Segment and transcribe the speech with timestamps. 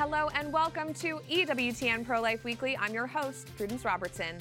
[0.00, 2.74] Hello and welcome to EWTN Pro Life Weekly.
[2.74, 4.38] I'm your host, Prudence Robertson.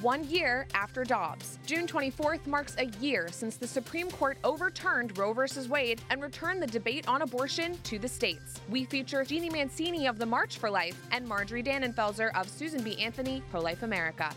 [0.00, 5.32] One year after Dobbs, June 24th marks a year since the Supreme Court overturned Roe
[5.32, 5.68] v.
[5.68, 8.60] Wade and returned the debate on abortion to the states.
[8.68, 12.96] We feature Jeanne Mancini of the March for Life and Marjorie Dannenfelser of Susan B.
[13.00, 14.30] Anthony Pro Life America.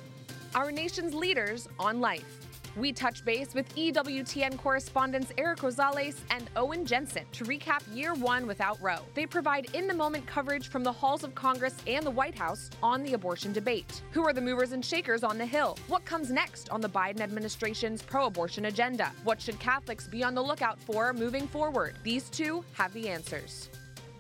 [0.56, 2.48] Our nation's leaders on life.
[2.78, 8.48] We touch base with EWTN correspondents Eric Rosales and Owen Jensen to recap year one
[8.48, 9.00] without Roe.
[9.14, 12.70] They provide in the moment coverage from the halls of Congress and the White House
[12.82, 14.02] on the abortion debate.
[14.12, 15.78] Who are the movers and shakers on the Hill?
[15.88, 19.12] What comes next on the Biden administration's pro abortion agenda?
[19.24, 21.96] What should Catholics be on the lookout for moving forward?
[22.04, 23.71] These two have the answers.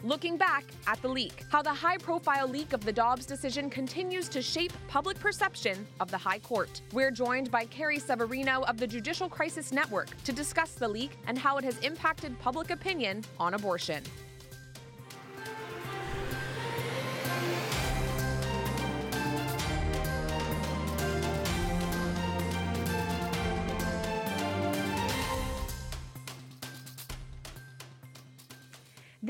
[0.03, 4.27] Looking back at the leak, how the high profile leak of the Dobbs decision continues
[4.29, 6.81] to shape public perception of the High Court.
[6.91, 11.37] We're joined by Carrie Severino of the Judicial Crisis Network to discuss the leak and
[11.37, 14.01] how it has impacted public opinion on abortion.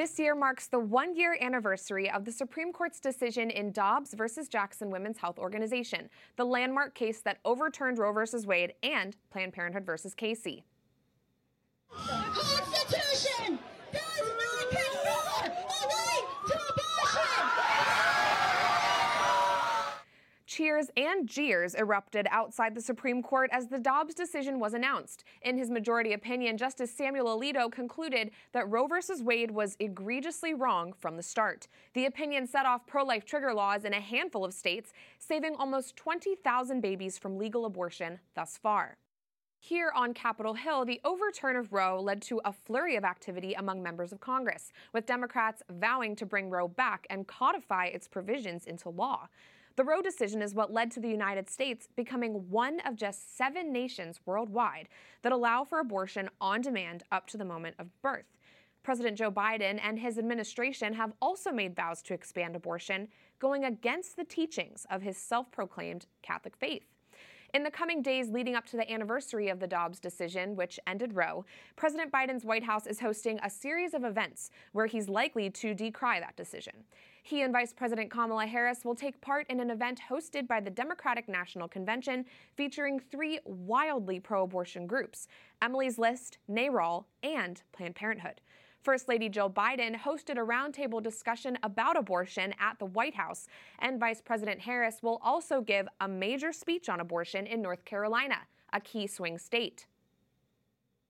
[0.02, 4.47] This year marks the one year anniversary of the Supreme Court's decision in Dobbs versus
[4.47, 9.85] Jackson Women's Health Organization, the landmark case that overturned Roe versus Wade and Planned Parenthood
[9.85, 10.63] versus Casey.
[11.91, 13.59] Constitution
[13.94, 17.45] does not confer a right to abortion.
[20.52, 25.23] Cheers and jeers erupted outside the Supreme Court as the Dobbs decision was announced.
[25.44, 29.23] In his majority opinion, Justice Samuel Alito concluded that Roe v.
[29.23, 31.69] Wade was egregiously wrong from the start.
[31.94, 35.95] The opinion set off pro life trigger laws in a handful of states, saving almost
[35.95, 38.97] 20,000 babies from legal abortion thus far.
[39.57, 43.81] Here on Capitol Hill, the overturn of Roe led to a flurry of activity among
[43.81, 48.89] members of Congress, with Democrats vowing to bring Roe back and codify its provisions into
[48.89, 49.29] law.
[49.77, 53.72] The Roe decision is what led to the United States becoming one of just seven
[53.72, 54.90] nations worldwide
[55.22, 58.25] that allow for abortion on demand up to the moment of birth.
[58.84, 63.07] President Joe Biden and his administration have also made vows to expand abortion,
[63.40, 66.91] going against the teachings of his self proclaimed Catholic faith.
[67.53, 71.13] In the coming days leading up to the anniversary of the Dobbs decision, which ended
[71.13, 71.44] Roe,
[71.75, 76.22] President Biden's White House is hosting a series of events where he's likely to decry
[76.22, 76.73] that decision.
[77.23, 80.69] He and Vice President Kamala Harris will take part in an event hosted by the
[80.69, 82.23] Democratic National Convention
[82.56, 85.28] featuring three wildly pro abortion groups
[85.61, 88.40] Emily's List, NARAL, and Planned Parenthood.
[88.81, 93.47] First Lady Jill Biden hosted a roundtable discussion about abortion at the White House,
[93.78, 98.40] and Vice President Harris will also give a major speech on abortion in North Carolina,
[98.74, 99.86] a key swing state.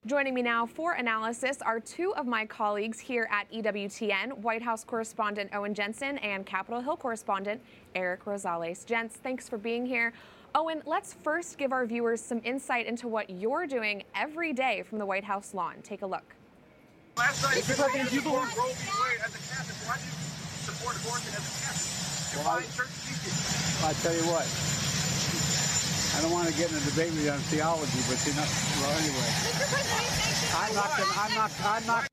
[0.04, 4.84] Joining me now for analysis are two of my colleagues here at EWTN White House
[4.84, 7.62] correspondent Owen Jensen and Capitol Hill correspondent
[7.94, 8.84] Eric Rosales.
[8.84, 10.12] Gents, thanks for being here.
[10.54, 14.98] Owen, let's first give our viewers some insight into what you're doing every day from
[14.98, 15.76] the White House lawn.
[15.82, 16.34] Take a look.
[17.16, 18.88] Last night, you support Roe v.
[19.02, 19.76] Wade as a Catholic.
[19.84, 20.16] Why do you
[20.64, 22.32] support abortion as a Catholic?
[22.32, 23.36] You're Well, I- church teaching.
[23.84, 24.46] I tell you what,
[26.16, 28.46] I don't want to get in a debate with you on theology, but you know,
[28.80, 29.66] well, anyway, Mr.
[29.68, 32.08] President, I'm not gonna, I'm not, I'm not.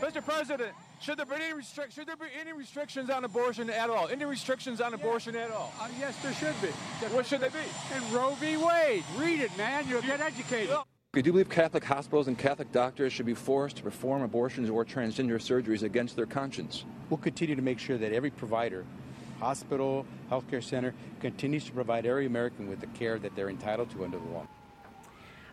[0.00, 0.24] Mr.
[0.24, 4.08] President, should there be any restrict, should there be any restrictions on abortion at all?
[4.08, 5.72] Any restrictions on abortion at all?
[5.80, 6.68] Uh, yes, there should be.
[7.14, 7.64] What should they be?
[7.94, 8.56] And Roe v.
[8.56, 9.04] Wade.
[9.16, 9.86] Read it, man.
[9.88, 10.70] You'll get educated.
[10.70, 10.76] We
[11.14, 14.84] do you believe Catholic hospitals and Catholic doctors should be forced to perform abortions or
[14.84, 16.84] transgender surgeries against their conscience.
[17.08, 18.84] We'll continue to make sure that every provider,
[19.40, 24.04] hospital, healthcare center, continues to provide every American with the care that they're entitled to
[24.04, 24.46] under the law.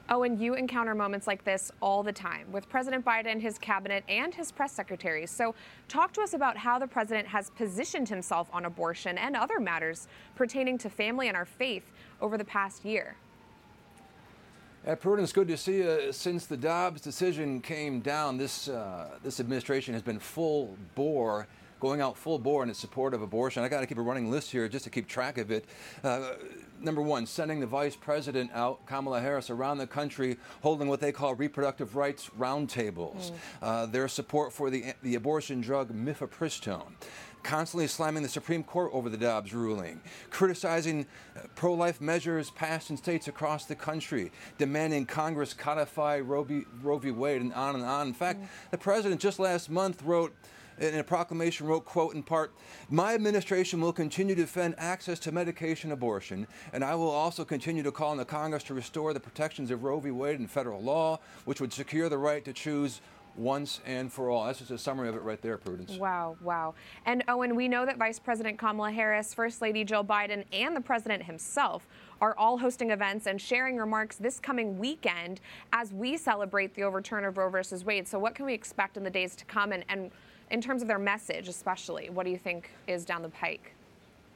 [0.10, 4.04] Oh, and you encounter moments like this all the time with President Biden, his cabinet,
[4.10, 5.32] and his press secretaries.
[5.32, 5.56] So,
[5.88, 10.10] talk to us about how the president has positioned himself on abortion and other matters
[10.36, 13.16] pertaining to family and our faith over the past year.
[14.86, 16.12] Uh, Prudence, good to see you.
[16.12, 21.48] Since the Dobbs decision came down, this uh, this administration has been full bore,
[21.80, 23.64] going out full bore in its support of abortion.
[23.64, 25.66] I got to keep a running list here just to keep track of it.
[26.04, 26.34] Uh,
[26.80, 31.12] number one, sending the vice president out, Kamala Harris, around the country, holding what they
[31.12, 33.32] call reproductive rights roundtables.
[33.62, 36.94] Uh, their support for the the abortion drug mifepristone
[37.46, 40.02] constantly slamming the Supreme Court over the Dobbs ruling,
[40.32, 41.06] criticizing
[41.38, 46.64] uh, pro life measures passed in states across the country, demanding Congress codify Roe v.
[46.82, 47.12] Roe v.
[47.12, 48.08] Wade, and on and on.
[48.08, 48.42] In fact,
[48.72, 50.36] the president just last month wrote,
[50.80, 52.54] in a proclamation wrote quote in part
[52.90, 57.84] my administration will continue to defend access to medication abortion and i will also continue
[57.84, 60.82] to call on the congress to restore the protections of roe v wade in federal
[60.82, 63.02] law which would secure the right to choose
[63.38, 64.46] once and for all.
[64.46, 65.98] That's just a summary of it right there, Prudence.
[65.98, 66.74] Wow, wow.
[67.06, 70.82] And Owen, we know that Vice President Kamala Harris, First Lady Jill Biden, and the
[70.82, 71.88] president himself
[72.22, 75.42] are all hosting events and sharing remarks this coming weekend
[75.74, 78.08] as we celebrate the overturn of Roe versus Wade.
[78.08, 79.72] So, what can we expect in the days to come?
[79.72, 80.12] And, and
[80.52, 83.74] in terms of their message, especially, what do you think is down the pike?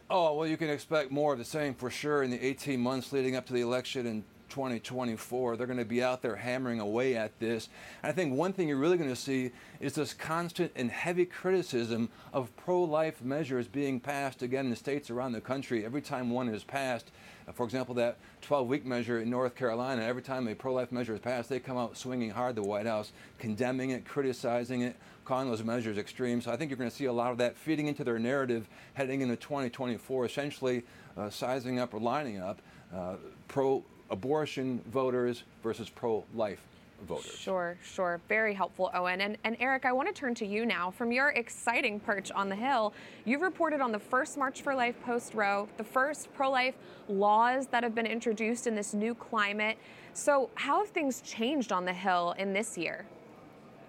[0.10, 3.14] Oh, well, you can expect more of the same for sure in the 18 months
[3.14, 5.56] leading up to the election in 2024.
[5.56, 7.70] They're going to be out there hammering away at this.
[8.02, 11.26] And I think one thing you're really going to see is this constant and heavy
[11.26, 15.86] criticism of pro life measures being passed again in the states around the country.
[15.86, 17.12] Every time one is passed,
[17.48, 20.92] uh, for example, that 12 week measure in North Carolina, every time a pro life
[20.92, 24.96] measure is passed, they come out swinging hard, the White House, condemning it, criticizing it,
[25.30, 26.42] calling those measures extreme.
[26.42, 28.68] So I think you're going to see a lot of that feeding into their narrative
[28.96, 30.82] heading into 2024, essentially
[31.16, 32.60] uh, sizing up or lining up
[32.92, 33.14] uh,
[33.48, 36.66] pro abortion voters versus pro life
[37.08, 37.32] voters.
[37.32, 38.20] Sure, sure.
[38.28, 39.22] Very helpful, Owen.
[39.22, 40.90] And, and Eric, I want to turn to you now.
[40.90, 42.92] From your exciting perch on the Hill,
[43.24, 46.74] you've reported on the first March for Life post Roe, the first pro life
[47.08, 49.78] laws that have been introduced in this new climate.
[50.16, 53.06] So, how have things changed on the Hill in this year?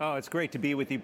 [0.03, 0.99] Oh, it's great to be with you,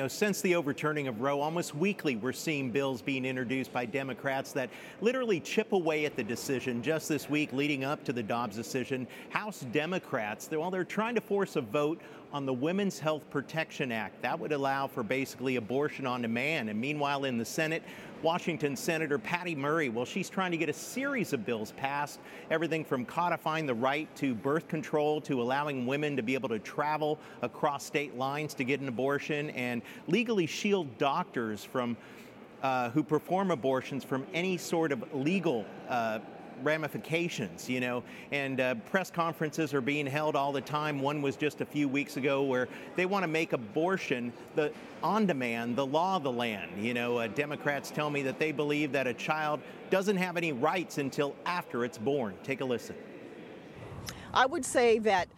[0.00, 4.52] know, since the overturning of Roe, almost weekly we're seeing bills being introduced by Democrats
[4.52, 4.70] that
[5.02, 6.82] literally chip away at the decision.
[6.82, 11.20] Just this week, leading up to the Dobbs decision, House Democrats, while they're trying to
[11.20, 12.00] force a vote
[12.32, 14.22] on the Women's Health Protection Act.
[14.22, 16.70] That would allow for basically abortion on demand.
[16.70, 17.82] And meanwhile, in the Senate,
[18.22, 22.84] Washington Senator Patty Murray, well, she's trying to get a series of bills passed, everything
[22.84, 27.18] from codifying the right to birth control to allowing women to be able to travel
[27.42, 31.96] across state lines to get an abortion and legally shield doctors from
[32.62, 36.18] uh, who perform abortions from any sort of legal uh,
[36.62, 38.02] ramifications, you know,
[38.32, 41.00] and uh, press conferences are being held all the time.
[41.00, 44.72] One was just a few weeks ago where they want to make abortion the
[45.02, 46.70] on demand, the law of the land.
[46.82, 49.60] You know, uh, Democrats tell me that they believe that a child
[49.90, 52.34] doesn't have any rights until after it's born.
[52.42, 52.96] Take a listen.
[54.32, 55.28] I would say that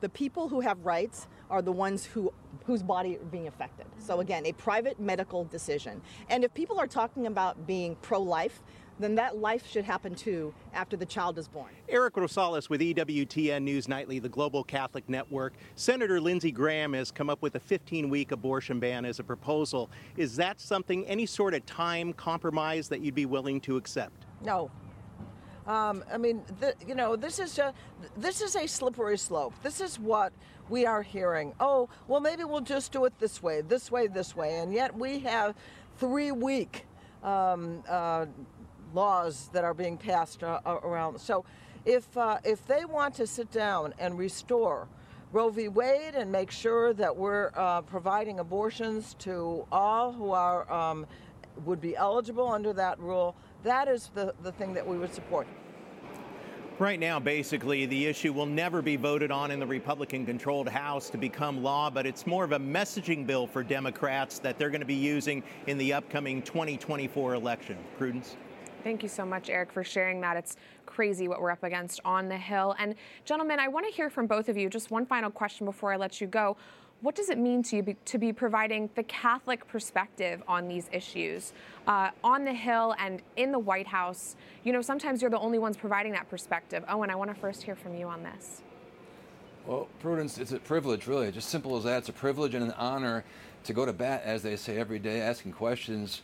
[0.00, 2.32] the people who have rights are the ones who
[2.64, 3.86] whose body are being affected.
[3.98, 6.00] So again, a private medical decision.
[6.28, 8.62] And if people are talking about being pro-life,
[9.00, 11.70] then that life should happen too after the child is born.
[11.88, 15.54] Eric Rosales with EWTN News Nightly, the Global Catholic Network.
[15.74, 19.90] Senator Lindsey Graham has come up with a 15 week abortion ban as a proposal.
[20.16, 24.26] Is that something, any sort of time compromise that you'd be willing to accept?
[24.44, 24.70] No.
[25.66, 27.72] Um, I mean, the, you know, this is a
[28.16, 29.54] this is a slippery slope.
[29.62, 30.32] This is what
[30.68, 31.52] we are hearing.
[31.60, 34.96] Oh, well, maybe we'll just do it this way, this way, this way, and yet
[34.96, 35.54] we have
[35.98, 36.86] three week
[37.22, 38.26] um, uh,
[38.94, 41.18] laws that are being passed uh, around.
[41.20, 41.44] So
[41.84, 44.88] if, uh, if they want to sit down and restore
[45.32, 45.68] Roe v.
[45.68, 51.06] Wade and make sure that we're uh, providing abortions to all who are um,
[51.64, 55.46] would be eligible under that rule, that is the, the thing that we would support.
[56.80, 61.10] Right now, basically, the issue will never be voted on in the Republican controlled House
[61.10, 64.80] to become law, but it's more of a messaging bill for Democrats that they're going
[64.80, 67.76] to be using in the upcoming 2024 election.
[67.98, 68.36] Prudence?
[68.82, 70.36] Thank you so much, Eric, for sharing that.
[70.36, 70.56] It's
[70.86, 72.74] crazy what we're up against on the Hill.
[72.78, 72.94] And,
[73.24, 74.70] gentlemen, I want to hear from both of you.
[74.70, 76.56] Just one final question before I let you go.
[77.02, 80.88] What does it mean to you be, to be providing the Catholic perspective on these
[80.92, 81.52] issues
[81.86, 84.36] uh, on the Hill and in the White House?
[84.64, 86.84] You know, sometimes you're the only ones providing that perspective.
[86.88, 88.62] Owen, I want to first hear from you on this.
[89.66, 91.30] Well, Prudence, it's a privilege, really.
[91.30, 91.98] Just simple as that.
[91.98, 93.24] It's a privilege and an honor
[93.64, 96.22] to go to bat, as they say, every day, asking questions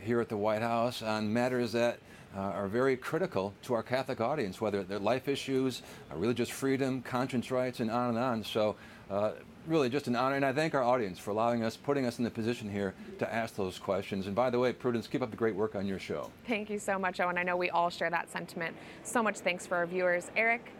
[0.00, 1.98] here at the White House on matters that
[2.36, 7.02] uh, are very critical to our Catholic audience, whether they're life issues, uh, religious freedom,
[7.02, 8.44] conscience rights, and on and on.
[8.44, 8.76] So,
[9.10, 9.32] uh,
[9.66, 10.36] really, just an honor.
[10.36, 13.32] And I thank our audience for allowing us, putting us in the position here to
[13.32, 14.26] ask those questions.
[14.26, 16.30] And by the way, Prudence, keep up the great work on your show.
[16.46, 17.38] Thank you so much, Owen.
[17.38, 18.76] I know we all share that sentiment.
[19.02, 20.30] So much thanks for our viewers.
[20.36, 20.72] Eric?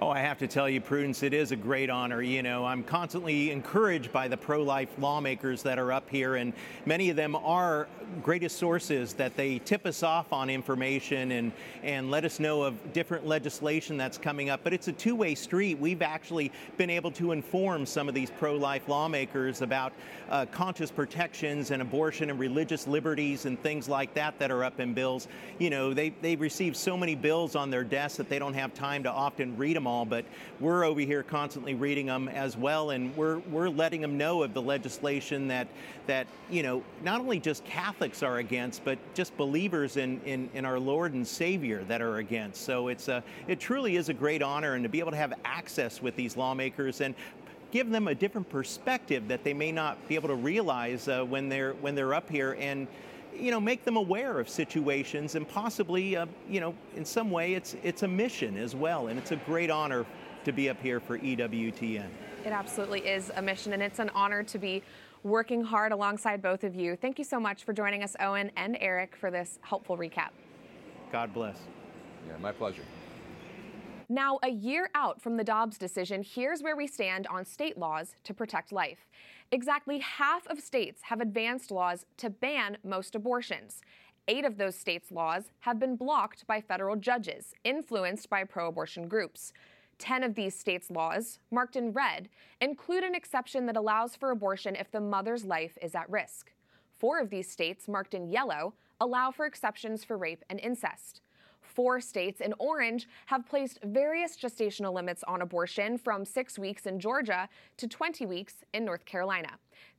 [0.00, 2.20] Oh, I have to tell you, Prudence, it is a great honor.
[2.20, 6.52] You know, I'm constantly encouraged by the pro life lawmakers that are up here, and
[6.84, 7.86] many of them are
[8.20, 11.52] greatest sources that they tip us off on information and,
[11.84, 14.60] and let us know of different legislation that's coming up.
[14.64, 15.78] But it's a two way street.
[15.78, 19.92] We've actually been able to inform some of these pro life lawmakers about
[20.28, 24.80] uh, conscious protections and abortion and religious liberties and things like that that are up
[24.80, 25.28] in bills.
[25.60, 28.74] You know, they, they receive so many bills on their desks that they don't have
[28.74, 30.24] time to often read them them all, but
[30.60, 34.54] we're over here constantly reading them as well, and we're we're letting them know of
[34.54, 35.68] the legislation that
[36.06, 40.64] that you know not only just Catholics are against, but just believers in in, in
[40.64, 42.62] our Lord and Savior that are against.
[42.62, 45.34] So it's a it truly is a great honor, and to be able to have
[45.44, 47.14] access with these lawmakers and
[47.70, 51.48] give them a different perspective that they may not be able to realize uh, when
[51.48, 52.86] they're when they're up here and
[53.38, 57.54] you know make them aware of situations and possibly uh, you know in some way
[57.54, 60.06] it's it's a mission as well and it's a great honor
[60.44, 62.06] to be up here for EWTN.
[62.44, 64.82] It absolutely is a mission and it's an honor to be
[65.22, 66.96] working hard alongside both of you.
[66.96, 70.28] Thank you so much for joining us Owen and Eric for this helpful recap.
[71.10, 71.56] God bless.
[72.28, 72.82] Yeah, my pleasure.
[74.10, 78.16] Now, a year out from the Dobbs decision, here's where we stand on state laws
[78.24, 79.06] to protect life.
[79.54, 83.82] Exactly half of states have advanced laws to ban most abortions.
[84.26, 89.06] Eight of those states' laws have been blocked by federal judges, influenced by pro abortion
[89.06, 89.52] groups.
[89.96, 92.28] Ten of these states' laws, marked in red,
[92.60, 96.50] include an exception that allows for abortion if the mother's life is at risk.
[96.98, 101.20] Four of these states, marked in yellow, allow for exceptions for rape and incest.
[101.74, 107.00] Four states in orange have placed various gestational limits on abortion from six weeks in
[107.00, 109.50] Georgia to 20 weeks in North Carolina.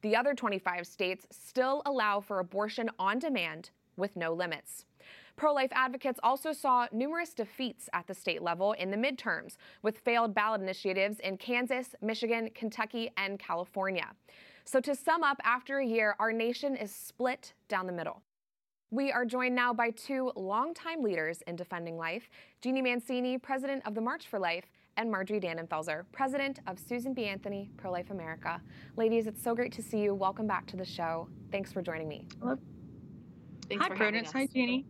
[0.02, 4.86] The other 25 states still allow for abortion on demand with no limits.
[5.36, 10.00] Pro life advocates also saw numerous defeats at the state level in the midterms, with
[10.00, 14.12] failed ballot initiatives in Kansas, Michigan, Kentucky, and California.
[14.64, 18.22] So, to sum up, after a year, our nation is split down the middle.
[18.96, 22.30] We are joined now by two longtime leaders in defending life
[22.62, 24.64] Jeanne Mancini, president of the March for Life,
[24.96, 27.26] and Marjorie Dannenfelser, president of Susan B.
[27.26, 28.62] Anthony Pro Life America.
[28.96, 30.16] Ladies, it's so great to see you.
[30.16, 31.28] Welcome back to the show.
[31.52, 32.26] Thanks for joining me.
[32.40, 32.58] Hello.
[33.68, 34.32] Thanks Hi, Prudence.
[34.32, 34.86] Hi, Jeanne.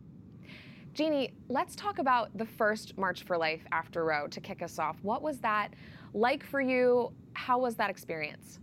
[0.94, 4.98] Jeanne, let's talk about the first March for Life after Roe to kick us off.
[5.02, 5.74] What was that
[6.14, 7.12] like for you?
[7.32, 8.60] How was that experience?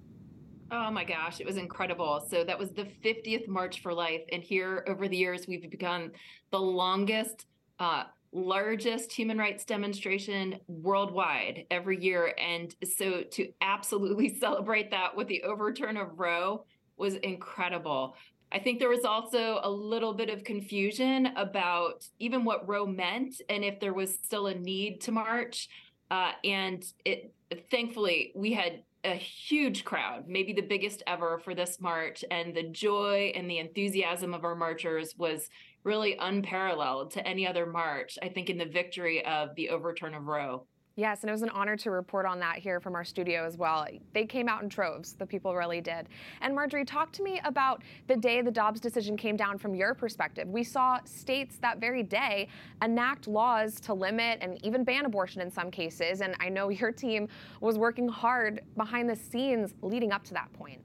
[0.72, 2.26] Oh my gosh, it was incredible.
[2.30, 4.22] So that was the 50th March for Life.
[4.32, 6.12] And here over the years, we've become
[6.52, 7.46] the longest,
[7.80, 12.34] uh, largest human rights demonstration worldwide every year.
[12.40, 16.66] And so to absolutely celebrate that with the overturn of Roe
[16.98, 18.16] was incredible.
[18.52, 23.42] I think there was also a little bit of confusion about even what Roe meant
[23.50, 25.70] and if there was still a need to march.
[26.12, 27.34] Uh, and it
[27.72, 32.24] thankfully we had a huge crowd, maybe the biggest ever for this march.
[32.32, 35.50] And the joy and the enthusiasm of our marchers was
[35.84, 40.26] really unparalleled to any other march, I think, in the victory of the overturn of
[40.26, 40.66] Roe.
[40.96, 43.58] Yes, and it was an honor to report on that here from our studio as
[43.58, 43.88] well.
[44.14, 46.08] They came out in troves, the people really did.
[46.42, 49.96] And Marjorie, talk to me about the day the Dobbs decision came down from your
[49.96, 50.48] perspective.
[50.48, 52.48] We saw states that very day
[52.84, 56.92] enact laws to limit and even ban abortion in some cases, and I know your
[56.92, 57.28] team
[57.60, 60.80] was working hard behind the scenes leading up to that point.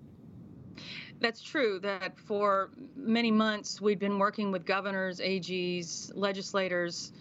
[1.20, 1.80] That's true.
[1.80, 7.12] That for many months we'd been working with governors, AGs, legislators,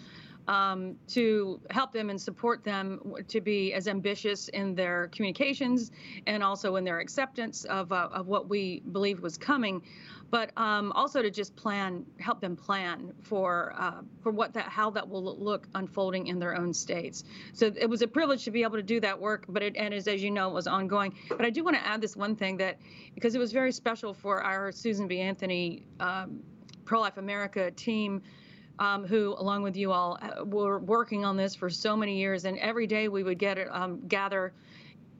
[0.47, 5.91] um, to help them and support them to be as ambitious in their communications
[6.25, 9.81] and also in their acceptance of, uh, of what we believed was coming,
[10.29, 14.89] but um, also to just plan, help them plan for uh, for what that how
[14.89, 17.23] that will look unfolding in their own states.
[17.53, 19.93] So it was a privilege to be able to do that work, but it and
[19.93, 21.13] as, as you know, it was ongoing.
[21.29, 22.77] But I do want to add this one thing that
[23.15, 25.19] because it was very special for our Susan B.
[25.19, 26.41] Anthony um,
[26.83, 28.21] Pro Life America team
[28.79, 32.45] um, who, along with you all, uh, were working on this for so many years.
[32.45, 34.53] And every day we would get um, gather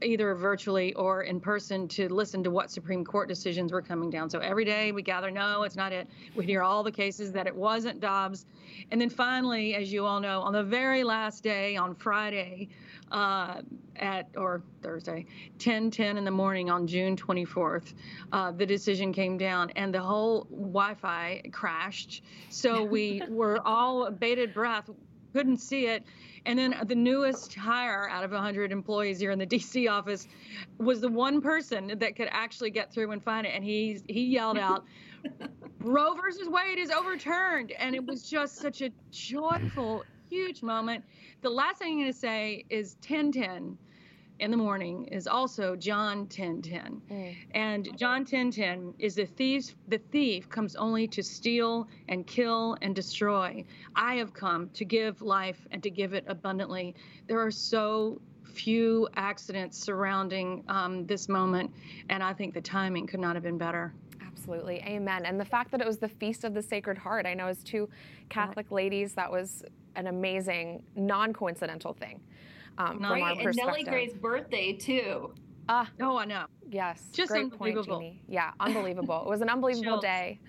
[0.02, 4.30] either virtually or in person to listen to what Supreme Court decisions were coming down.
[4.30, 6.08] So every day we gather, no, it's not it.
[6.36, 8.46] We hear all the cases that it wasn't Dobbs.
[8.92, 12.70] And then finally, as you all know, on the very last day, on Friday,
[13.12, 13.62] uh,
[13.96, 15.26] at or Thursday,
[15.60, 17.94] 10:10 in the morning on June 24th,
[18.32, 22.24] uh, the decision came down and the whole Wi-Fi crashed.
[22.50, 24.90] So we were all bated breath,
[25.34, 26.04] couldn't see it.
[26.48, 30.26] And then the newest hire out of 100 employees here in the DC office
[30.80, 33.52] was the one person that could actually get through and find it.
[33.54, 34.86] And he he yelled out,
[35.82, 41.04] "Roe versus Wade is overturned!" And it was just such a joyful, huge moment.
[41.42, 43.78] The last thing I'm going to say is 1010
[44.40, 47.02] in the morning is also John 10:10.
[47.10, 47.36] Mm.
[47.52, 52.96] And John 10:10 is the thief the thief comes only to steal and kill and
[52.96, 53.64] destroy.
[53.96, 56.96] I have come to give life and to give it abundantly.
[57.28, 61.72] There are so few accidents surrounding um, this moment,
[62.10, 63.94] and I think the timing could not have been better.
[64.26, 64.78] Absolutely.
[64.86, 65.26] Amen.
[65.26, 67.64] And the fact that it was the Feast of the Sacred Heart, I know as
[67.64, 67.90] two
[68.30, 69.64] Catholic ladies, that was
[69.96, 72.22] an amazing, non coincidental thing.
[72.78, 75.34] Um, right, and Nellie Gray's birthday too.
[75.70, 75.90] Ah.
[76.00, 76.46] Oh, I know.
[76.70, 77.04] Yes.
[77.12, 78.00] Just great point, unbelievable.
[78.00, 78.20] Jeanne.
[78.28, 79.22] Yeah, unbelievable.
[79.22, 80.40] it was an unbelievable day.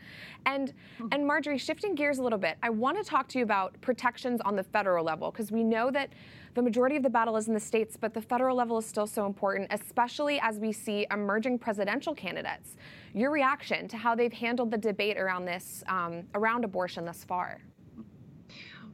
[0.46, 0.72] And
[1.12, 4.40] and Marjorie, shifting gears a little bit, I want to talk to you about protections
[4.44, 6.10] on the federal level because we know that
[6.54, 9.06] the majority of the battle is in the states, but the federal level is still
[9.06, 12.76] so important, especially as we see emerging presidential candidates.
[13.14, 17.60] Your reaction to how they've handled the debate around this, um, around abortion thus far?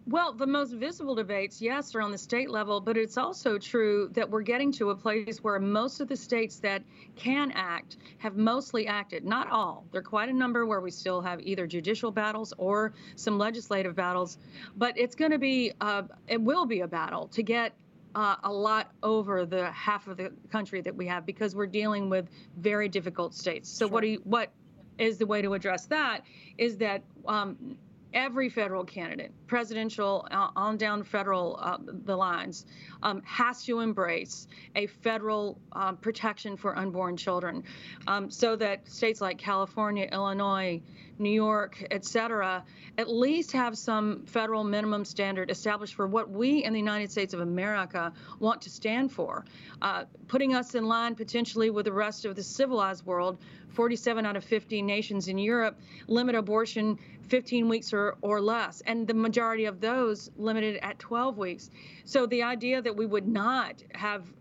[0.06, 4.10] Well, the most visible debates, yes, are on the state level, but it's also true
[4.12, 6.82] that we're getting to a place where most of the states that
[7.16, 9.24] can act have mostly acted.
[9.24, 9.86] Not all.
[9.92, 13.96] There are quite a number where we still have either judicial battles or some legislative
[13.96, 14.36] battles,
[14.76, 17.72] but it's going to be, uh, it will be a battle to get
[18.14, 22.10] uh, a lot over the half of the country that we have because we're dealing
[22.10, 23.70] with very difficult states.
[23.70, 24.50] So what do you, what
[24.98, 26.20] is the way to address that?
[26.58, 27.78] Is that um,
[28.14, 32.66] every federal candidate, presidential uh, on down federal uh, the lines,
[33.02, 37.62] um, has to embrace a federal um, protection for unborn children,
[38.06, 40.80] um, so that states like California, Illinois,
[41.18, 42.64] New York, et cetera,
[42.98, 47.34] at least have some federal minimum standard established for what we in the United States
[47.34, 49.44] of America want to stand for,
[49.82, 53.38] uh, putting us in line potentially with the rest of the civilized world.
[53.70, 56.96] 47 out of 50 nations in Europe limit abortion
[57.28, 61.70] 15 weeks or, or less, and the majority of those limited at 12 weeks.
[62.04, 64.32] So the idea that we would not have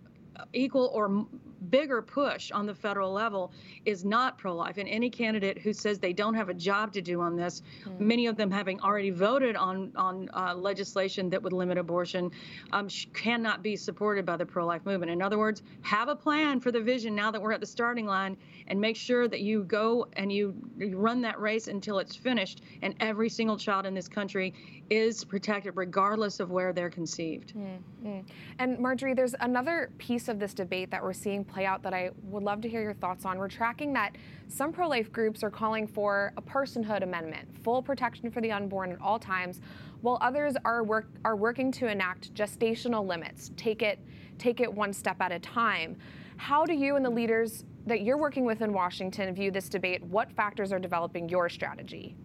[0.54, 1.26] equal or
[1.70, 3.52] bigger push on the federal level
[3.86, 4.78] is not pro-life.
[4.78, 7.62] And any candidate who says they don't have a job to do on this
[8.00, 12.32] many of them having already voted on on uh, legislation that would limit abortion
[12.72, 15.12] um, sh- cannot be supported by the pro-life movement.
[15.12, 18.06] In other words have a plan for the vision now that we're at the starting
[18.06, 22.16] line and make sure that you go and you, you run that race until it's
[22.16, 22.62] finished.
[22.82, 24.54] And every single child in this country
[24.90, 27.54] is protected regardless of where they're conceived.
[27.56, 28.24] Mm.
[28.60, 32.10] And Marjorie, there's another piece of this debate that we're seeing play out that I
[32.24, 33.38] would love to hear your thoughts on.
[33.38, 34.18] We're tracking that
[34.48, 38.92] some pro life groups are calling for a personhood amendment, full protection for the unborn
[38.92, 39.62] at all times,
[40.02, 44.00] while others are, work, are working to enact gestational limits, take it,
[44.38, 45.96] take it one step at a time.
[46.38, 50.04] How do you and the leaders that you're working with in Washington view this debate?
[50.04, 52.16] What factors are developing your strategy?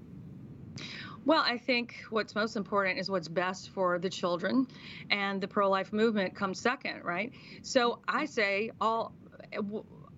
[1.24, 4.66] Well, I think what's most important is what's best for the children,
[5.10, 7.32] and the pro-life movement comes second, right?
[7.60, 9.12] So I say all,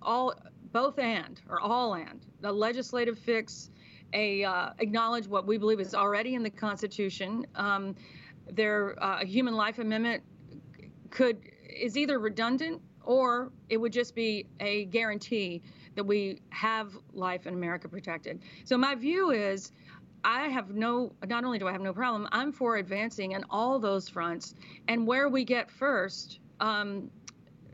[0.01, 0.33] all,
[0.71, 3.69] both and or all and the legislative fix,
[4.13, 7.45] a uh, acknowledge what we believe is already in the Constitution.
[7.55, 7.95] Um,
[8.49, 10.23] their uh, human life amendment
[11.09, 11.37] could
[11.69, 15.61] is either redundant or it would just be a guarantee
[15.95, 18.41] that we have life in America protected.
[18.63, 19.71] So my view is
[20.23, 23.79] I have no, not only do I have no problem, I'm for advancing in all
[23.79, 24.55] those fronts.
[24.87, 27.09] And where we get first, um,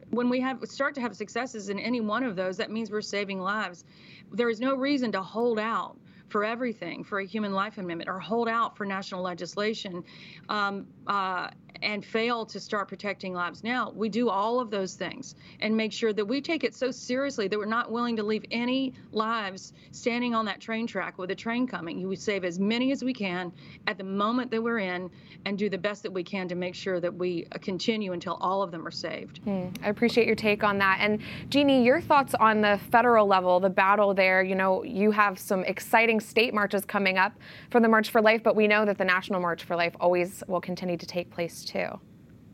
[0.10, 3.02] when we have start to have successes in any one of those, that means we're
[3.02, 3.84] saving lives.
[4.32, 5.98] There is no reason to hold out
[6.30, 10.04] for everything for a human life amendment or hold out for national legislation
[10.50, 11.50] um, uh,
[11.82, 13.92] and fail to start protecting lives now.
[13.96, 17.48] We do all of those things and make sure that we take it so seriously
[17.48, 21.36] that we're not willing to leave any lives standing on that train track with a
[21.36, 22.08] train coming.
[22.08, 23.52] We save as many as we can
[23.88, 25.10] at the moment that we're in
[25.46, 28.62] and do the best that we can to make sure that we continue until all
[28.62, 29.40] of them are saved.
[29.44, 30.98] Hmm, I appreciate your take on that.
[31.00, 34.44] And Jeanne, your thoughts on the federal level, the battle there.
[34.44, 37.34] You know, you have some exciting state marches coming up
[37.72, 40.44] for the March for Life, but we know that the National March for Life always
[40.48, 41.88] will continue to take place too.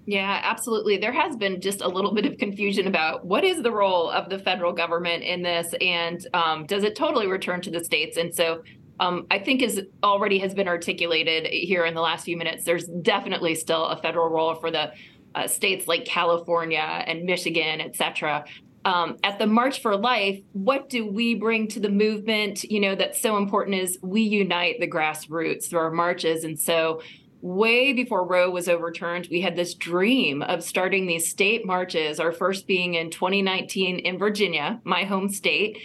[0.06, 0.97] Yeah, absolutely.
[0.97, 4.29] There has been just a little bit of confusion about what is the role of
[4.29, 8.17] the federal government in this, and um, does it totally return to the states?
[8.17, 8.63] And so,
[8.99, 12.86] um, I think as already has been articulated here in the last few minutes, there's
[12.86, 14.91] definitely still a federal role for the
[15.36, 18.45] uh, states like California and Michigan, et cetera.
[18.86, 22.63] Um, at the March for Life, what do we bring to the movement?
[22.65, 26.43] You know, that's so important is we unite the grassroots through our marches.
[26.43, 27.01] And so
[27.43, 32.32] way before Roe was overturned, we had this dream of starting these state marches, our
[32.32, 35.77] first being in 2019 in Virginia, my home state.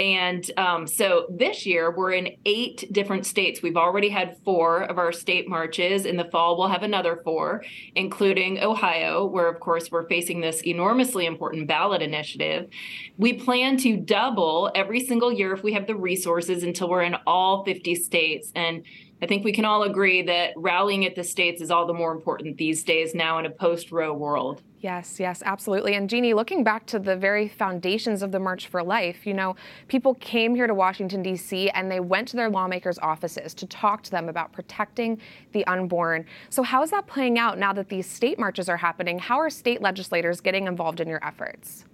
[0.00, 3.62] And um, so this year, we're in eight different states.
[3.62, 6.04] We've already had four of our state marches.
[6.04, 7.64] In the fall, we'll have another four,
[7.94, 12.68] including Ohio, where, of course, we're facing this enormously important ballot initiative.
[13.16, 17.16] We plan to double every single year if we have the resources until we're in
[17.26, 18.52] all 50 states.
[18.54, 18.82] And
[19.22, 22.12] I think we can all agree that rallying at the states is all the more
[22.12, 24.62] important these days now in a post Roe world.
[24.80, 25.94] Yes, yes, absolutely.
[25.94, 29.56] And Jeanne, looking back to the very foundations of the March for Life, you know,
[29.88, 34.02] people came here to Washington, D.C., and they went to their lawmakers' offices to talk
[34.02, 35.20] to them about protecting
[35.52, 36.26] the unborn.
[36.50, 39.18] So, how is that playing out now that these state marches are happening?
[39.18, 41.86] How are state legislators getting involved in your efforts?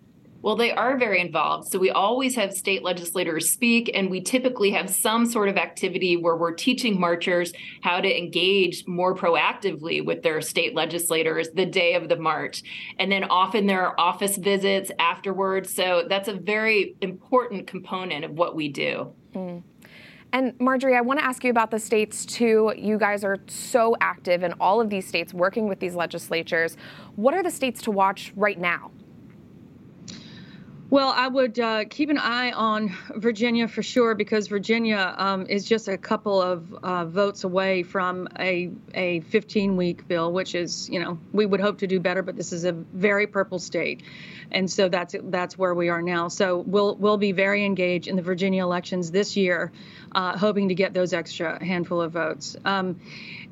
[0.43, 1.71] Well, they are very involved.
[1.71, 6.17] So we always have state legislators speak, and we typically have some sort of activity
[6.17, 7.53] where we're teaching marchers
[7.83, 12.65] how to engage more proactively with their state legislators the day of the march.
[12.99, 15.73] And then often there are office visits afterwards.
[15.73, 19.13] So that's a very important component of what we do.
[19.35, 19.63] Mm.
[20.33, 22.73] And Marjorie, I want to ask you about the states too.
[22.75, 26.77] You guys are so active in all of these states working with these legislatures.
[27.17, 28.91] What are the states to watch right now?
[30.93, 35.65] Well, I would uh, keep an eye on Virginia for sure because Virginia um, is
[35.65, 40.91] just a couple of uh, votes away from a a 15 week bill, which is
[40.91, 44.03] you know we would hope to do better, but this is a very purple state,
[44.51, 46.29] and so that's that's where we are now.
[46.29, 49.73] So we'll we'll be very engaged in the Virginia elections this year,
[50.15, 53.01] uh, hoping to get those extra handful of votes, um,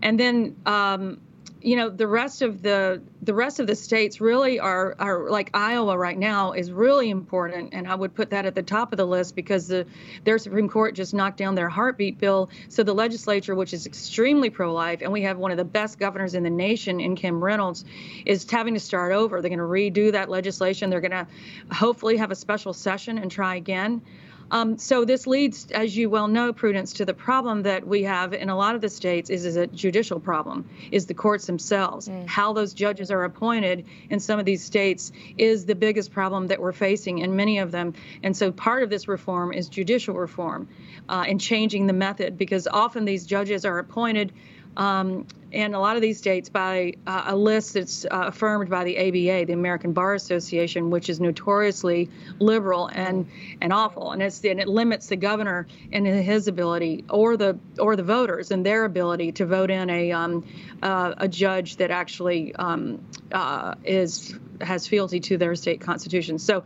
[0.02, 0.56] and then.
[0.66, 1.22] Um,
[1.62, 5.50] you know the rest of the the rest of the states really are are like
[5.52, 8.96] Iowa right now is really important and I would put that at the top of
[8.96, 9.86] the list because the
[10.24, 12.50] their Supreme Court just knocked down their heartbeat bill.
[12.68, 16.34] So the legislature which is extremely pro-life and we have one of the best governors
[16.34, 17.84] in the nation in Kim Reynolds
[18.24, 19.42] is having to start over.
[19.42, 20.88] They're going to redo that legislation.
[20.88, 21.26] They're going to
[21.72, 24.02] hopefully have a special session and try again
[24.50, 28.32] um, so this leads, as you well know, Prudence, to the problem that we have
[28.32, 32.08] in a lot of the states is, is a judicial problem, is the courts themselves.
[32.08, 32.26] Mm.
[32.26, 36.60] How those judges are appointed in some of these states is the biggest problem that
[36.60, 37.94] we're facing in many of them.
[38.22, 40.68] And so part of this reform is judicial reform
[41.08, 44.32] uh, and changing the method because often these judges are appointed
[44.76, 48.84] um, and a lot of these states by uh, a list that's uh, affirmed by
[48.84, 53.28] the ABA, the American Bar Association, which is notoriously liberal and
[53.60, 57.96] and awful, and it's and it limits the governor and his ability, or the or
[57.96, 60.46] the voters and their ability to vote in a um,
[60.82, 66.38] uh, a judge that actually um, uh, is has fealty to their state constitution.
[66.38, 66.62] So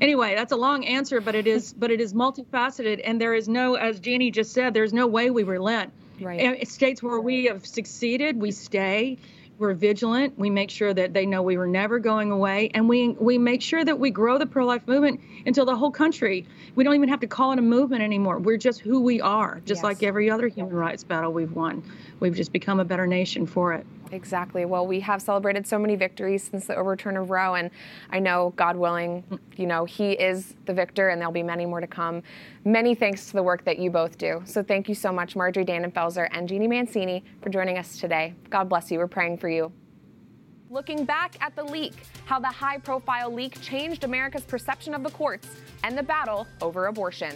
[0.00, 3.48] anyway, that's a long answer, but it is but it is multifaceted, and there is
[3.48, 6.66] no, as Jeanne just said, there's no way we relent Right.
[6.68, 9.18] States where we have succeeded, we stay.
[9.56, 10.36] We're vigilant.
[10.36, 13.62] We make sure that they know we were never going away, and we we make
[13.62, 16.44] sure that we grow the pro-life movement until the whole country.
[16.74, 18.40] We don't even have to call it a movement anymore.
[18.40, 19.84] We're just who we are, just yes.
[19.84, 21.84] like every other human rights battle we've won.
[22.18, 23.86] We've just become a better nation for it.
[24.12, 24.64] Exactly.
[24.64, 27.70] Well, we have celebrated so many victories since the overturn of Roe, and
[28.10, 29.24] I know, God willing,
[29.56, 32.22] you know, He is the victor, and there'll be many more to come.
[32.64, 34.42] Many thanks to the work that you both do.
[34.44, 38.34] So thank you so much, Marjorie Dannenfelser and Jeanne Mancini, for joining us today.
[38.50, 38.98] God bless you.
[38.98, 39.72] We're praying for you.
[40.70, 45.10] Looking back at the leak, how the high profile leak changed America's perception of the
[45.10, 45.48] courts
[45.82, 47.34] and the battle over abortion.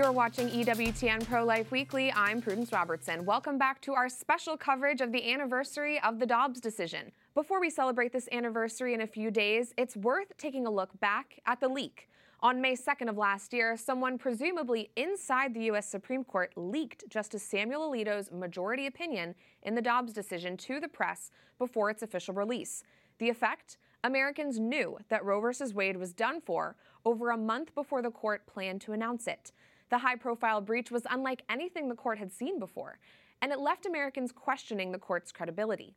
[0.00, 2.10] You're watching EWTN Pro Life Weekly.
[2.16, 3.26] I'm Prudence Robertson.
[3.26, 7.12] Welcome back to our special coverage of the anniversary of the Dobbs decision.
[7.34, 11.38] Before we celebrate this anniversary in a few days, it's worth taking a look back
[11.44, 12.08] at the leak.
[12.40, 15.86] On May 2nd of last year, someone presumably inside the U.S.
[15.86, 19.34] Supreme Court leaked Justice Samuel Alito's majority opinion
[19.64, 22.84] in the Dobbs decision to the press before its official release.
[23.18, 23.76] The effect?
[24.02, 25.74] Americans knew that Roe v.
[25.74, 29.52] Wade was done for over a month before the court planned to announce it.
[29.90, 32.98] The high profile breach was unlike anything the court had seen before,
[33.42, 35.96] and it left Americans questioning the court's credibility.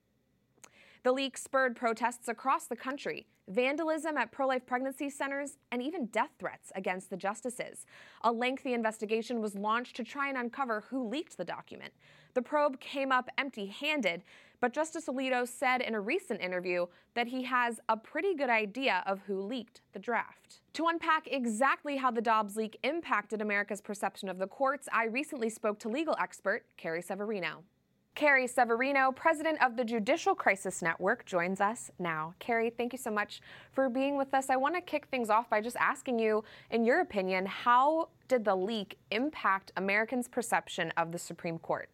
[1.03, 6.05] The leak spurred protests across the country, vandalism at pro life pregnancy centers, and even
[6.05, 7.85] death threats against the justices.
[8.21, 11.91] A lengthy investigation was launched to try and uncover who leaked the document.
[12.35, 14.23] The probe came up empty handed,
[14.61, 16.85] but Justice Alito said in a recent interview
[17.15, 20.61] that he has a pretty good idea of who leaked the draft.
[20.71, 25.49] To unpack exactly how the Dobbs leak impacted America's perception of the courts, I recently
[25.49, 27.65] spoke to legal expert Carrie Severino.
[28.15, 32.36] Carrie Severino, president of the Judicial Crisis Network, joins us now.
[32.38, 34.52] Carrie, thank you so much for being with us.
[34.52, 38.45] I want to kick things off by just asking you, in your opinion, how did
[38.45, 41.89] the leak impact Americans' perception of the Supreme Court?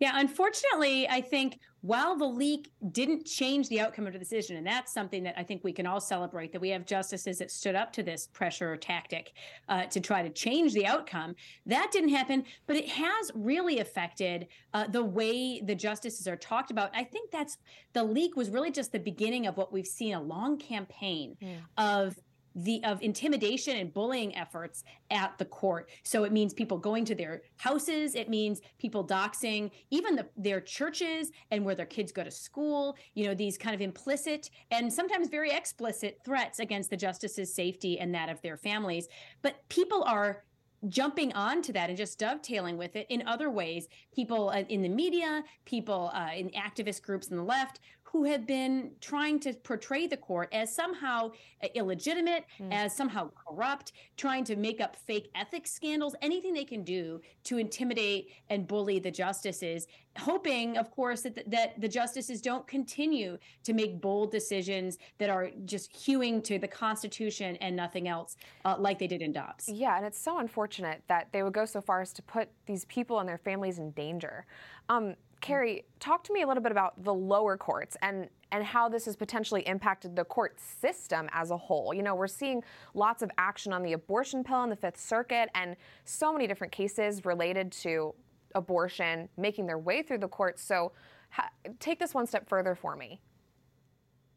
[0.00, 4.66] Yeah, unfortunately, I think while the leak didn't change the outcome of the decision, and
[4.66, 7.74] that's something that I think we can all celebrate that we have justices that stood
[7.74, 9.32] up to this pressure tactic
[9.68, 11.34] uh, to try to change the outcome.
[11.66, 16.70] That didn't happen, but it has really affected uh, the way the justices are talked
[16.70, 16.90] about.
[16.94, 17.58] I think that's
[17.92, 21.56] the leak was really just the beginning of what we've seen a long campaign mm.
[21.76, 22.16] of
[22.64, 25.90] the of intimidation and bullying efforts at the court.
[26.02, 28.14] So it means people going to their houses.
[28.14, 32.96] It means people doxing even the, their churches and where their kids go to school.
[33.14, 37.98] You know these kind of implicit and sometimes very explicit threats against the justices' safety
[37.98, 39.08] and that of their families.
[39.42, 40.44] But people are
[40.86, 43.88] jumping onto that and just dovetailing with it in other ways.
[44.14, 47.80] People uh, in the media, people uh, in activist groups on the left
[48.12, 51.30] who have been trying to portray the court as somehow
[51.62, 52.72] uh, illegitimate, mm.
[52.72, 57.58] as somehow corrupt, trying to make up fake ethics scandals, anything they can do to
[57.58, 63.36] intimidate and bully the justices, hoping, of course, that the, that the justices don't continue
[63.62, 68.74] to make bold decisions that are just hewing to the Constitution and nothing else, uh,
[68.78, 69.68] like they did in Dobbs.
[69.68, 72.86] Yeah, and it's so unfortunate that they would go so far as to put these
[72.86, 74.46] people and their families in danger.
[74.88, 78.88] Um, Carrie, talk to me a little bit about the lower courts and and how
[78.88, 81.92] this has potentially impacted the court system as a whole.
[81.92, 85.50] You know, we're seeing lots of action on the abortion pill in the Fifth Circuit
[85.54, 88.14] and so many different cases related to
[88.54, 90.62] abortion making their way through the courts.
[90.62, 90.92] So,
[91.28, 93.20] ha- take this one step further for me.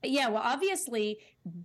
[0.03, 1.19] Yeah, well, obviously,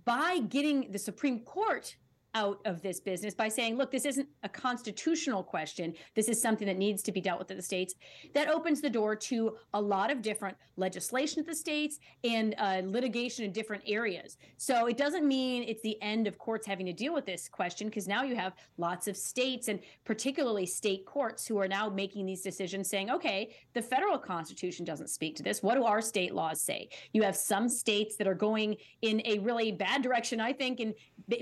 [0.05, 1.97] by getting the Supreme Court
[2.35, 5.93] out of this business by saying, look, this isn't a constitutional question.
[6.15, 7.95] This is something that needs to be dealt with at the states.
[8.33, 12.81] That opens the door to a lot of different legislation at the states and uh,
[12.83, 14.37] litigation in different areas.
[14.57, 17.87] So it doesn't mean it's the end of courts having to deal with this question
[17.87, 22.25] because now you have lots of states and particularly state courts who are now making
[22.25, 25.63] these decisions saying, okay, the federal constitution doesn't speak to this.
[25.63, 26.89] What do our state laws say?
[27.13, 30.93] You have some states that are going in a really bad direction, I think, and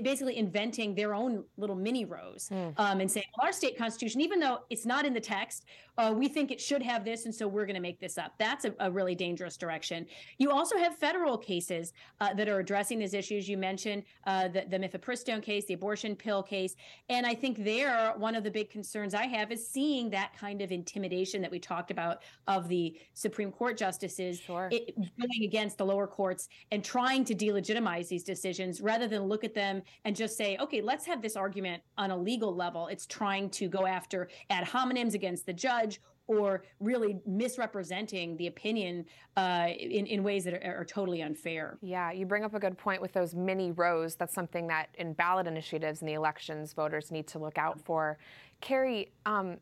[0.02, 2.72] basically inventing their own little mini Roes mm.
[2.76, 5.64] um, and saying, well, our state constitution, even though it's not in the text,
[5.98, 8.34] uh, we think it should have this, and so we're going to make this up.
[8.38, 10.06] That's a, a, really dangerous direction.
[10.38, 13.48] You also have federal cases uh, that are addressing these issues.
[13.48, 16.76] You mentioned uh, the, the mifepristone case, the abortion pill case,
[17.08, 20.60] and I think there one of the big concerns I have is seeing that kind
[20.60, 24.68] of intimidation that we talked about of the Supreme Court justices sure.
[24.70, 29.44] it, going against the lower courts and trying to delegitimize these decisions rather than look
[29.44, 32.88] at them and just say, okay, let's have this argument on a legal level.
[32.88, 39.04] It's trying to go after ad hominems against the judge or really misrepresenting the opinion
[39.36, 41.78] uh, in, in ways that are, are, totally unfair.
[41.82, 44.16] Yeah, you bring up a good point with those mini Roes.
[44.16, 48.18] That's something that in ballot initiatives in the elections, voters need to look out for.
[48.60, 49.58] Carrie, um,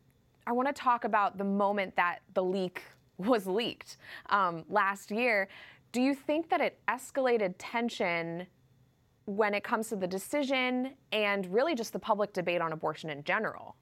[0.47, 2.83] I want to talk about the moment that the leak
[3.19, 3.99] was leaked
[4.31, 5.49] um, last year.
[5.93, 8.47] Do you think that it escalated tension
[9.27, 13.25] when it comes to the decision and really just the public debate on abortion in
[13.25, 13.77] general?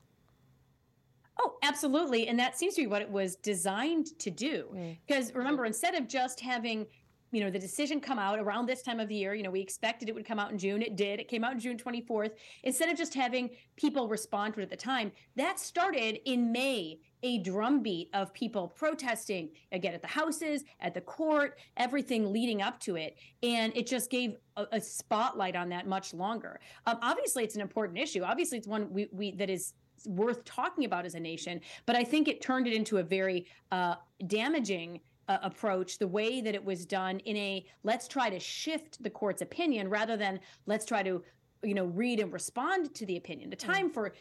[1.40, 2.28] Oh, absolutely.
[2.28, 4.66] And that seems to be what it was designed to do.
[4.74, 4.98] Mm.
[5.07, 6.87] Because remember, instead of just having
[7.33, 9.61] you know the decision come out around this time of the year you know we
[9.61, 10.83] expected it would come out in june.
[10.83, 11.18] It did.
[11.18, 14.77] It came out june 24th instead of just having people respond to it at the
[14.77, 20.92] time that started in may a drumbeat of people protesting again at the houses at
[20.95, 23.16] the court everything leading up to it.
[23.42, 26.61] And it just gave a, a spotlight on that much longer.
[26.87, 28.23] Um, obviously it's an important issue.
[28.23, 29.75] Obviously it's one we, we that is
[30.07, 31.61] worth talking about as a nation.
[31.87, 35.01] But I think it turned it into a very uh, damaging
[35.33, 39.11] uh, approach, the way that it was done in a let's try to shift the
[39.11, 41.23] court's opinion rather than let's try to
[41.62, 43.95] you know read and respond to the opinion the time mm.
[43.95, 44.12] for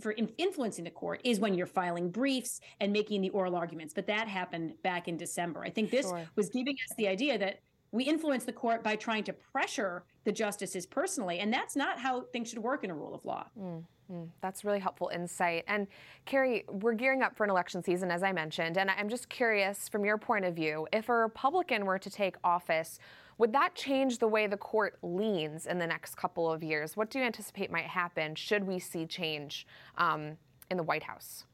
[0.00, 4.06] for influencing the court is when you're filing briefs and making the oral arguments but
[4.06, 6.22] that happened back in december i think this sure.
[6.34, 7.60] was giving us the idea that
[7.92, 12.22] we influence the court by trying to pressure the justices personally and that's not how
[12.32, 13.84] things should work in a rule of law mm.
[14.12, 15.64] Mm, that's really helpful insight.
[15.66, 15.88] And
[16.26, 19.88] Carrie, we're gearing up for an election season, as I mentioned, and I'm just curious
[19.88, 23.00] from your point of view, if a Republican were to take office,
[23.38, 26.96] would that change the way the court leans in the next couple of years?
[26.96, 29.66] What do you anticipate might happen should we see change
[29.98, 30.36] um,
[30.70, 31.44] in the White House?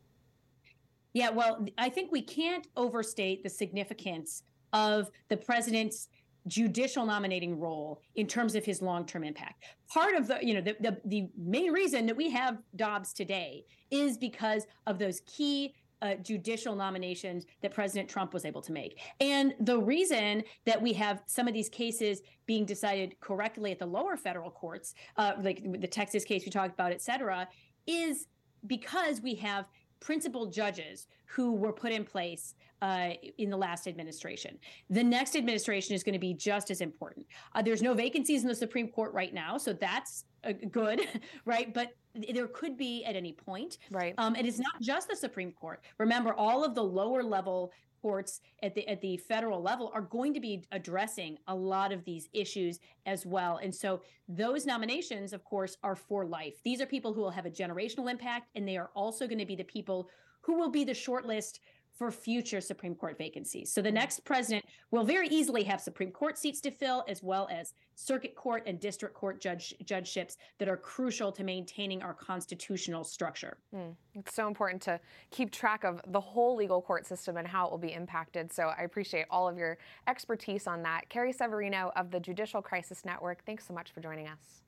[1.14, 6.08] Yeah, well, I think we can't overstate the significance of the president's
[6.46, 9.64] judicial nominating role in terms of his long-term impact.
[9.88, 13.64] Part of the, you know, the, the, the main reason that we have Dobbs today
[13.90, 18.98] is because of those key uh, judicial nominations that President Trump was able to make.
[19.20, 23.86] And the reason that we have some of these cases being decided correctly at the
[23.86, 27.46] lower federal courts, uh, like the Texas case we talked about, et cetera,
[27.86, 28.26] is
[28.66, 29.66] because we have
[30.02, 34.58] principal judges who were put in place uh, in the last administration.
[34.90, 37.24] The next administration is going to be just as important.
[37.54, 41.00] Uh, there's no vacancies in the Supreme Court right now, so that's uh, good,
[41.44, 41.72] right?
[41.72, 41.90] But
[42.32, 43.78] there could be at any point.
[43.90, 44.14] Right.
[44.18, 45.80] Um, and it's not just the Supreme Court.
[45.98, 50.34] Remember, all of the lower level courts at the at the federal level are going
[50.34, 53.60] to be addressing a lot of these issues as well.
[53.62, 56.54] And so those nominations, of course, are for life.
[56.64, 59.46] These are people who will have a generational impact, and they are also going to
[59.46, 60.08] be the people
[60.40, 61.60] who will be the shortlist
[61.94, 63.72] for future Supreme Court vacancies.
[63.72, 63.94] So the Mm-hmm.
[63.96, 68.34] next president will very easily have Supreme Court seats to fill, as well as circuit
[68.34, 73.58] court and district court judge judgeships that are crucial to maintaining our constitutional structure.
[73.74, 73.94] Mm.
[74.14, 74.98] It's so important to
[75.30, 78.52] keep track of the whole legal court system and how it will be impacted.
[78.52, 79.76] So I appreciate all of your
[80.08, 81.08] expertise on that.
[81.10, 84.62] Carrie Severino of the Judicial Crisis Network, thanks so much for joining us.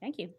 [0.00, 0.30] Thank you.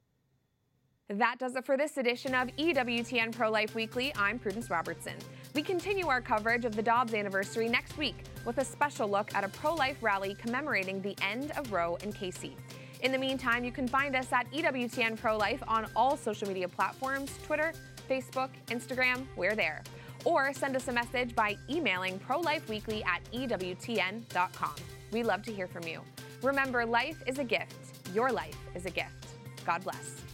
[1.09, 4.11] That does it for this edition of EWTN Pro Life Weekly.
[4.17, 5.13] I'm Prudence Robertson.
[5.55, 9.45] We continue our coverage of the Dobbs anniversary next week with a special look at
[9.45, 12.57] a pro life rally commemorating the end of Roe and Casey.
[13.03, 16.67] In the meantime, you can find us at EWTN Pro Life on all social media
[16.67, 17.71] platforms Twitter,
[18.09, 19.83] Facebook, Instagram, we're there.
[20.25, 24.75] Or send us a message by emailing prolifeweekly at EWTN.com.
[25.13, 26.01] We love to hear from you.
[26.43, 28.09] Remember, life is a gift.
[28.13, 29.27] Your life is a gift.
[29.65, 30.27] God bless.